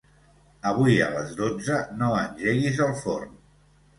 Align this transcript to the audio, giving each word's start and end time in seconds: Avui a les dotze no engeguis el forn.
Avui 0.69 0.95
a 1.07 1.09
les 1.15 1.35
dotze 1.41 1.77
no 1.99 2.09
engeguis 2.21 2.83
el 2.89 2.95
forn. 3.05 3.37